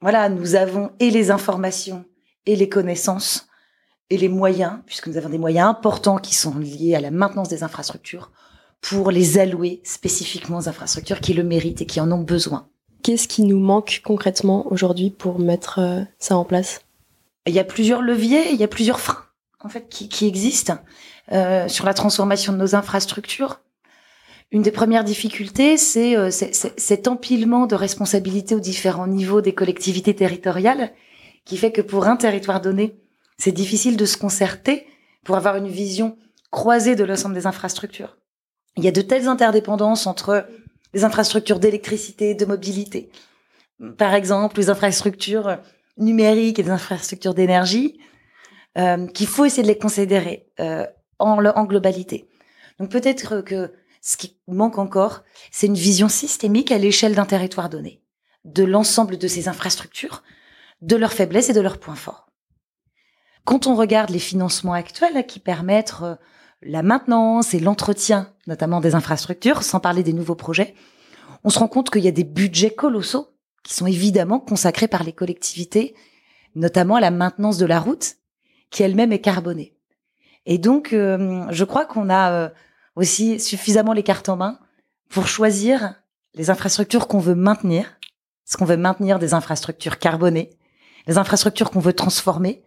Voilà, 0.00 0.28
nous 0.30 0.54
avons 0.54 0.90
et 1.00 1.10
les 1.10 1.30
informations 1.30 2.04
et 2.46 2.56
les 2.56 2.68
connaissances 2.68 3.48
et 4.10 4.16
les 4.16 4.28
moyens, 4.28 4.78
puisque 4.86 5.08
nous 5.08 5.18
avons 5.18 5.28
des 5.28 5.38
moyens 5.38 5.68
importants 5.68 6.16
qui 6.16 6.34
sont 6.34 6.56
liés 6.56 6.94
à 6.94 7.00
la 7.00 7.10
maintenance 7.10 7.50
des 7.50 7.62
infrastructures, 7.62 8.30
pour 8.80 9.10
les 9.10 9.38
allouer 9.38 9.82
spécifiquement 9.84 10.58
aux 10.58 10.68
infrastructures 10.68 11.20
qui 11.20 11.34
le 11.34 11.42
méritent 11.42 11.82
et 11.82 11.86
qui 11.86 12.00
en 12.00 12.10
ont 12.10 12.22
besoin. 12.22 12.68
Qu'est-ce 13.02 13.28
qui 13.28 13.42
nous 13.42 13.60
manque 13.60 14.00
concrètement 14.04 14.66
aujourd'hui 14.72 15.10
pour 15.10 15.38
mettre 15.38 15.80
euh, 15.80 16.02
ça 16.18 16.36
en 16.36 16.44
place? 16.44 16.80
Il 17.46 17.52
y 17.52 17.58
a 17.58 17.64
plusieurs 17.64 18.00
leviers, 18.00 18.50
il 18.50 18.56
y 18.56 18.64
a 18.64 18.68
plusieurs 18.68 19.00
freins 19.00 19.27
en 19.60 19.68
fait 19.68 19.88
qui, 19.88 20.08
qui 20.08 20.26
existent 20.26 20.78
euh, 21.32 21.68
sur 21.68 21.84
la 21.84 21.94
transformation 21.94 22.52
de 22.52 22.58
nos 22.58 22.74
infrastructures. 22.74 23.60
Une 24.50 24.62
des 24.62 24.70
premières 24.70 25.04
difficultés, 25.04 25.76
c'est 25.76 26.16
euh, 26.16 26.30
cet 26.30 27.06
empilement 27.06 27.66
de 27.66 27.74
responsabilités 27.74 28.54
aux 28.54 28.60
différents 28.60 29.06
niveaux 29.06 29.42
des 29.42 29.54
collectivités 29.54 30.14
territoriales, 30.14 30.92
qui 31.44 31.56
fait 31.56 31.72
que 31.72 31.82
pour 31.82 32.06
un 32.06 32.16
territoire 32.16 32.60
donné, 32.60 32.96
c'est 33.36 33.52
difficile 33.52 33.96
de 33.96 34.06
se 34.06 34.16
concerter 34.16 34.86
pour 35.24 35.36
avoir 35.36 35.56
une 35.56 35.68
vision 35.68 36.16
croisée 36.50 36.96
de 36.96 37.04
l'ensemble 37.04 37.34
des 37.34 37.46
infrastructures. 37.46 38.16
Il 38.76 38.84
y 38.84 38.88
a 38.88 38.92
de 38.92 39.02
telles 39.02 39.28
interdépendances 39.28 40.06
entre 40.06 40.46
les 40.94 41.04
infrastructures 41.04 41.58
d'électricité, 41.58 42.34
de 42.34 42.46
mobilité, 42.46 43.10
par 43.98 44.14
exemple 44.14 44.56
les 44.58 44.70
infrastructures 44.70 45.58
numériques 45.98 46.58
et 46.58 46.62
les 46.62 46.70
infrastructures 46.70 47.34
d'énergie, 47.34 47.98
qu'il 48.76 49.26
faut 49.26 49.44
essayer 49.44 49.62
de 49.62 49.68
les 49.68 49.78
considérer 49.78 50.48
euh, 50.60 50.86
en, 51.18 51.44
en 51.44 51.64
globalité. 51.64 52.28
Donc 52.78 52.90
peut-être 52.90 53.40
que 53.40 53.72
ce 54.00 54.16
qui 54.16 54.38
manque 54.46 54.78
encore, 54.78 55.24
c'est 55.50 55.66
une 55.66 55.74
vision 55.74 56.08
systémique 56.08 56.70
à 56.70 56.78
l'échelle 56.78 57.14
d'un 57.14 57.24
territoire 57.24 57.68
donné, 57.68 58.02
de 58.44 58.64
l'ensemble 58.64 59.18
de 59.18 59.28
ces 59.28 59.48
infrastructures, 59.48 60.22
de 60.80 60.96
leurs 60.96 61.12
faiblesses 61.12 61.50
et 61.50 61.54
de 61.54 61.60
leurs 61.60 61.78
points 61.78 61.96
forts. 61.96 62.28
Quand 63.44 63.66
on 63.66 63.74
regarde 63.74 64.10
les 64.10 64.18
financements 64.18 64.74
actuels 64.74 65.26
qui 65.26 65.40
permettent 65.40 65.94
euh, 66.02 66.16
la 66.62 66.82
maintenance 66.82 67.54
et 67.54 67.60
l'entretien, 67.60 68.32
notamment 68.46 68.80
des 68.80 68.94
infrastructures, 68.94 69.62
sans 69.62 69.80
parler 69.80 70.02
des 70.02 70.12
nouveaux 70.12 70.34
projets, 70.34 70.74
on 71.44 71.50
se 71.50 71.58
rend 71.58 71.68
compte 71.68 71.90
qu'il 71.90 72.04
y 72.04 72.08
a 72.08 72.12
des 72.12 72.24
budgets 72.24 72.74
colossaux 72.74 73.28
qui 73.62 73.74
sont 73.74 73.86
évidemment 73.86 74.38
consacrés 74.40 74.88
par 74.88 75.02
les 75.02 75.12
collectivités, 75.12 75.94
notamment 76.54 76.96
à 76.96 77.00
la 77.00 77.10
maintenance 77.10 77.58
de 77.58 77.66
la 77.66 77.80
route, 77.80 78.16
qui 78.70 78.82
elle-même 78.82 79.12
est 79.12 79.20
carbonée. 79.20 79.74
Et 80.46 80.58
donc, 80.58 80.92
euh, 80.92 81.44
je 81.50 81.64
crois 81.64 81.84
qu'on 81.84 82.08
a 82.08 82.32
euh, 82.32 82.48
aussi 82.96 83.38
suffisamment 83.38 83.92
les 83.92 84.02
cartes 84.02 84.28
en 84.28 84.36
main 84.36 84.58
pour 85.08 85.26
choisir 85.26 85.94
les 86.34 86.50
infrastructures 86.50 87.08
qu'on 87.08 87.18
veut 87.18 87.34
maintenir. 87.34 87.84
Est-ce 88.46 88.56
qu'on 88.56 88.64
veut 88.64 88.76
maintenir 88.76 89.18
des 89.18 89.34
infrastructures 89.34 89.98
carbonées, 89.98 90.50
les 91.06 91.18
infrastructures 91.18 91.70
qu'on 91.70 91.80
veut 91.80 91.92
transformer, 91.92 92.62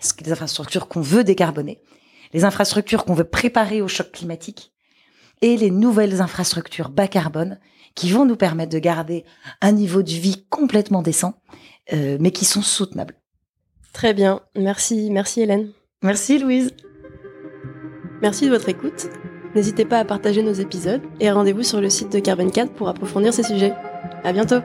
est-ce 0.00 0.14
que 0.14 0.24
les 0.24 0.32
infrastructures 0.32 0.88
qu'on 0.88 1.00
veut 1.00 1.24
décarboner, 1.24 1.80
les 2.32 2.44
infrastructures 2.44 3.04
qu'on 3.04 3.14
veut 3.14 3.24
préparer 3.24 3.82
au 3.82 3.88
choc 3.88 4.12
climatique 4.12 4.72
et 5.42 5.56
les 5.56 5.70
nouvelles 5.70 6.20
infrastructures 6.22 6.88
bas 6.88 7.08
carbone 7.08 7.58
qui 7.94 8.10
vont 8.10 8.24
nous 8.24 8.36
permettre 8.36 8.72
de 8.72 8.78
garder 8.78 9.24
un 9.60 9.72
niveau 9.72 10.02
de 10.02 10.10
vie 10.10 10.46
complètement 10.48 11.02
décent, 11.02 11.40
euh, 11.92 12.16
mais 12.20 12.30
qui 12.30 12.44
sont 12.44 12.62
soutenables. 12.62 13.14
Très 13.96 14.12
bien, 14.12 14.40
merci, 14.54 15.08
merci 15.10 15.40
Hélène. 15.40 15.70
Merci 16.02 16.38
Louise. 16.38 16.70
Merci 18.20 18.44
de 18.44 18.50
votre 18.50 18.68
écoute. 18.68 19.08
N'hésitez 19.54 19.86
pas 19.86 19.98
à 19.98 20.04
partager 20.04 20.42
nos 20.42 20.52
épisodes 20.52 21.00
et 21.18 21.30
rendez-vous 21.30 21.62
sur 21.62 21.80
le 21.80 21.88
site 21.88 22.12
de 22.12 22.18
Carbon 22.18 22.50
4 22.50 22.74
pour 22.74 22.90
approfondir 22.90 23.32
ces 23.32 23.42
sujets. 23.42 23.72
À 24.22 24.34
bientôt. 24.34 24.56